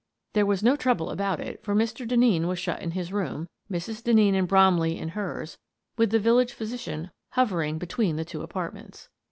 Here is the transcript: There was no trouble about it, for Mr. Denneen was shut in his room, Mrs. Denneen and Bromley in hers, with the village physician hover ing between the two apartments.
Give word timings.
There 0.33 0.47
was 0.47 0.63
no 0.63 0.75
trouble 0.75 1.11
about 1.11 1.39
it, 1.39 1.63
for 1.63 1.75
Mr. 1.75 2.07
Denneen 2.07 2.47
was 2.47 2.57
shut 2.57 2.81
in 2.81 2.89
his 2.97 3.13
room, 3.13 3.47
Mrs. 3.71 4.01
Denneen 4.01 4.33
and 4.33 4.47
Bromley 4.47 4.97
in 4.97 5.09
hers, 5.09 5.59
with 5.95 6.09
the 6.09 6.17
village 6.17 6.53
physician 6.53 7.11
hover 7.33 7.61
ing 7.61 7.77
between 7.77 8.15
the 8.15 8.25
two 8.25 8.41
apartments. 8.41 9.09